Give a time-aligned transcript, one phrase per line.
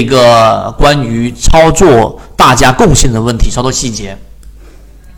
[0.00, 4.16] 一个关于操作大家共性的问题，操作细节。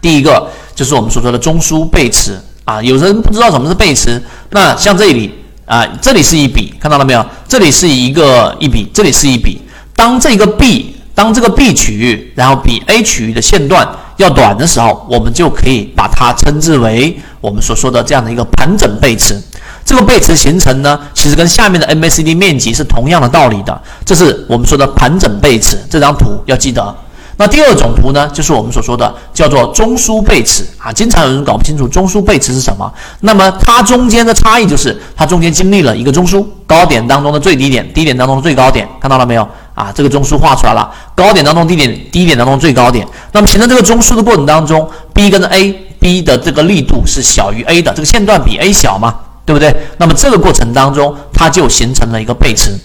[0.00, 5.34] 第一个就是我们所说的中枢背驰啊，有人不知道什么是背驰，那像这里
[5.66, 7.24] 啊，这里是一笔，看到了没有？
[7.46, 9.60] 这里是一个一笔，这里是一笔。
[9.94, 13.86] 当这个 B，当这个 B 区域，然后比 A 区域的线段
[14.20, 19.40] 要短的时候，我们就可以把它称之为我们所说的这样的一个盘整背驰。
[19.82, 25.78] 这个背驰形成呢，其实跟下面的 MACD 面积是同样的道理的，这是我们说的盘整背驰。
[25.88, 26.94] 这张图要记得。
[27.38, 30.92] 那第二种图呢，就是我们所说的叫做中枢背驰啊。
[30.92, 32.92] 经常有人搞不清楚中枢背驰是什么。
[33.20, 39.48] 那么它中间的差异就是它中间经历了一个中枢高点当中的最低点，低点当中的最高点，看到了没有
[39.80, 39.92] 啊？
[39.94, 43.06] 这个中枢画出来了，高点当中低点，低点当中最高点。
[43.32, 49.14] 那么形成这个中枢的过程当中，B 跟 A，B 的这个力度是小于 A 的，这个线段比 A 小嘛，
[49.46, 49.74] 对不对？
[49.96, 52.78] 那么这个过程当中，它就形成了一个背驰。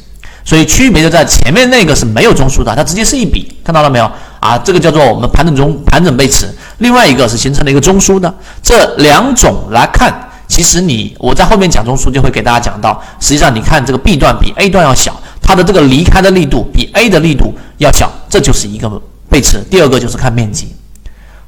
[0.47, 4.09] 所以区别就在前面那个是没有中枢的，它直接是一笔，看到了没有
[4.39, 4.55] 啊？
[4.59, 6.47] 这个叫做我们盘整中盘整背驰。
[6.77, 10.13] 另外一个是形成了一个中枢的，这两种来看，
[10.47, 18.89] 其实你我在后面讲中枢就会给大家讲到，实际上你看这个 B 段比 A 段要小，它的这个离开的力度比 A 的力度要小，这就是一个
[19.29, 19.59] 背驰。
[19.69, 20.75] 第二个就是看面积。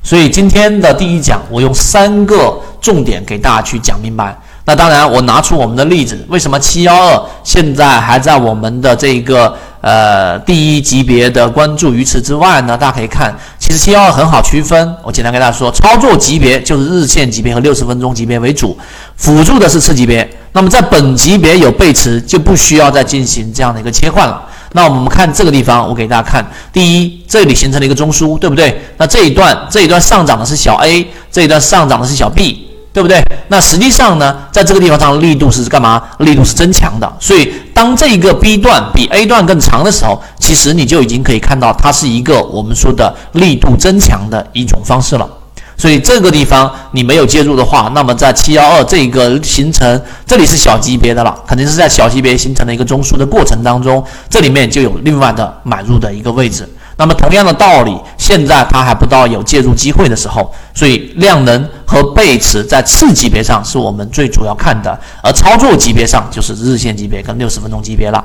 [0.03, 4.37] 所以今天的第一讲，我用三个重点给大家去讲明白。
[4.63, 11.93] 那当然，我拿出我们的例子，为什么七幺二现在还在我们的这个呃第一级别的关注？
[11.93, 14.95] 于此之外呢，大家可以看，其实七幺二很好区分。
[15.03, 18.77] 我简单跟大家说，操作级别就是日线级别和六十分钟级别为主，
[19.15, 20.27] 辅助的是次级别。
[20.53, 24.41] 那么在本级别有背驰，就不需要再进行这样的一个切换了。
[24.73, 28.81] 那我们看这个地方，我给大家看，第一，这里形成了一个中枢，对不对？
[28.97, 32.66] 那这一段这一段上涨的是小 A，这一段上涨的是小 B。
[32.97, 33.23] 对不对？
[33.47, 36.01] 那实际上呢，在这个地方上力度是干嘛？
[36.17, 37.07] 力度是增强的。
[37.19, 45.29] 所以当这一个 B 段比 A 段更长的时候，其实你就已经可以看到它是一个我们说的力度增强的一种方式了。
[45.77, 56.67] 所以这个地方你没有介入的话，那么在七幺二这一个形成，这里是小级别的了，肯定是在小级别形成的一个中枢的过程当中，这里面就有另外的买入的一个位置。
[56.97, 68.23] 那么同样的道理，现在它还不到有介入机会的时候，所以量能和背驰在次级别上是我们最主要看的，而操作级别上就是日线级别跟六十分钟级别了。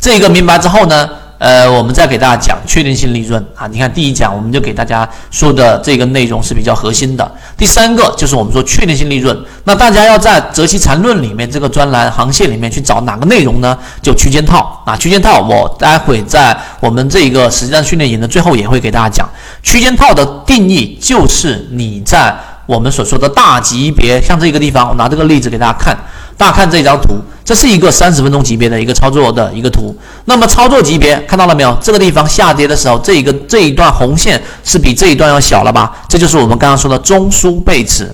[0.00, 1.08] 这个明白之后呢？
[1.38, 3.66] 呃，我们再给大家讲确定性利润啊。
[3.68, 7.32] 你看第一讲我们就给大家说的这个内容是比较核心的。
[7.56, 9.38] 第三个就是我们说确定性利润。
[9.62, 13.78] 那大家要在择期缠论里面这个专栏航线里面去找哪个内容呢？
[14.02, 14.96] 就区间套啊。
[14.96, 19.28] 区间套我待会在我们这个实战训练营的最后也会给大家讲。
[19.62, 25.96] 区间套的定义就是你在我们所说的大级别，像这个地方，我拿这个例子给大家看。
[26.38, 29.94] 大家看这张图，这是一个三十分钟级别的一个操作的一个图。
[30.26, 31.76] 那么操作级别看到了没有？
[31.82, 35.92] 这个地方下跌的时候，这一个这一段红线是比这一段要小了吧？
[36.08, 38.08] 这就是我们刚刚说的中枢背驰。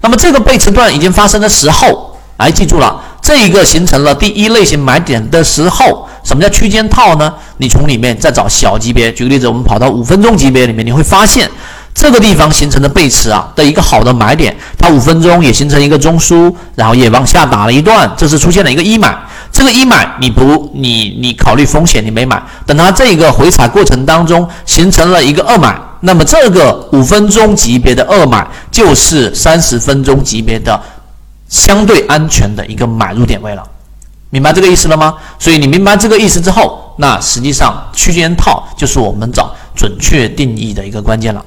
[0.00, 7.32] 那么这个背驰段已经发生的时候，来记住了，这一个形成了第一类型买点的时候，什么叫区间套呢？
[7.58, 11.48] 你从里面再找小级别，举个例子，我们跑到五分钟级别里面，你会发现。
[11.98, 19.18] 这个地方形成的背驰啊的一个好的买点，它五分钟也形成一个中枢，然后也往下打了一段，这是出现了一个一买。
[19.50, 30.80] 这个一买你不你你考虑风险你没买，等它这个回踩过程当中形成了一个二买，那么这个五分钟级别的二买就是三十分钟级别的
[31.48, 33.64] 相对安全的一个买入点位了，
[34.30, 35.16] 明白这个意思了吗？
[35.40, 41.44] 所以你明白这个意思之后，那实际上区间套就是我们找准确定义的一个关键了。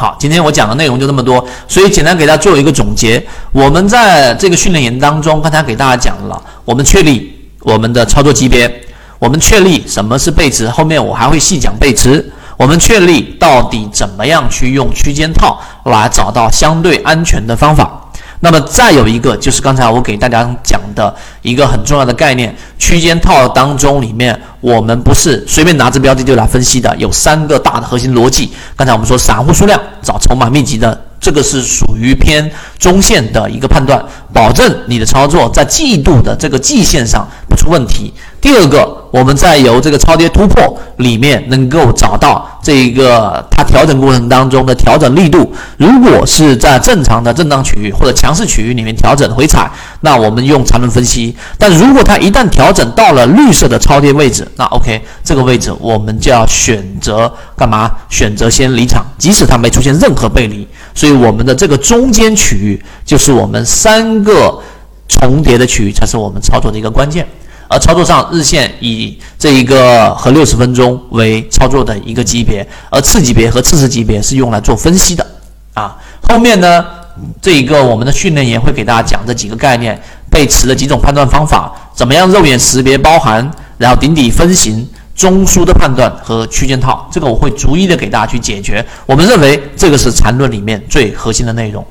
[0.00, 3.20] 好，今天我讲的内容就这么多，所以简单给大家做一个总结。
[3.50, 8.72] 我们在这个训练营当中，刚才给大家讲了，我们确立我们的操作级别，
[9.18, 12.32] 我们确立什么是背驰，后面我还会细讲背驰。
[12.56, 17.97] 我们确立到底怎么样去用区间套来找到相对安全的方法。
[18.40, 28.52] 那么再有一个就是刚才我给大家讲的一个很重要的概念，区间套当中里面，我们不是随便拿着标的就来分析的，有三个大的核心逻辑。
[28.76, 32.48] 刚才我们说散户数量找筹码密集的，这个是属于偏
[32.78, 34.00] 中线的一个判断，
[34.32, 38.14] 保证你的操作在季度的这个季线上不出问题。
[38.40, 45.52] 第二个，我们在由这个超跌突破里面能够找到这一个它调整过程当中的调整力度。
[45.76, 49.68] 如果是在正常的震荡区域或者强势区域里面调整回踩，
[50.02, 51.34] 那我们用缠论分析。
[51.58, 57.90] 但如果它一旦调整到了绿色的超跌位置，那 OK，这个位置我们就要选择干嘛？
[58.08, 60.66] 选择先离场，即使它没出现任何背离。
[60.94, 64.60] 所以我们的这个中间区域就是我们三个
[65.08, 67.26] 重叠的区域，才是我们操作的一个关键。
[67.68, 75.24] 而操作上日线以这一个和六十分钟为操作的一个级别，而次级别和次次级别是用来做分析的
[75.74, 75.96] 啊。
[76.22, 76.84] 后面呢，
[77.40, 80.00] 这一个我们的训练营会给大家讲这几个概念，
[80.30, 84.88] 背驰的几种判断方法，怎么样肉眼识别包含，然后顶底分型。
[85.18, 88.86] 中枢的判断和区间套，这个我会逐一的给大家去解决。
[89.04, 91.84] 我们认为这个是缠论里面最核心的内容。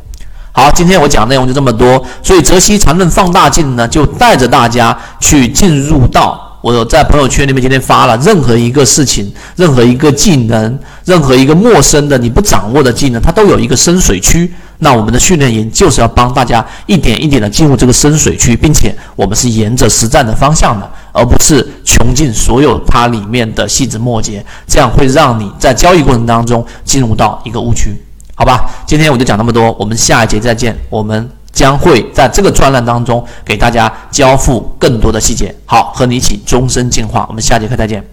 [0.58, 2.04] 好，今天我讲的内容就这么多。
[2.24, 14.52] 所以泽西缠论放大镜呢，就带着大家去进入到我在朋友圈里面今天发了，任何一个事情，任何一个技能，任何一个陌生的你不掌握的技能，它都有一个深水区。
[14.80, 27.96] 那我们的训练营就是要帮大家一点一点的进入这个深水区，并且我们是沿着实战的方向的，而不是穷尽所有它里面的细枝末节，这样会让你在交易过程当中进入到一个误区，
[28.40, 28.70] 好吧？
[28.86, 30.78] 今天我就讲那么多，我们下一节再见。
[30.92, 37.26] 我们将会在这个专栏当中给大家交付更多的细节，好，和你一起终身进化。
[37.30, 38.08] 我们下节课再见。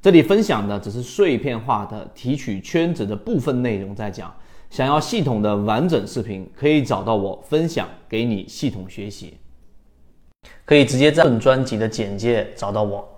[0.00, 4.32] 这里分享的只是碎片化的提取圈子的部分内容，在讲。
[4.70, 9.36] 想要系统的完整视频，可以找到我分享给你系统学习，
[10.64, 13.11] 可以直接在本专辑的简介找到我。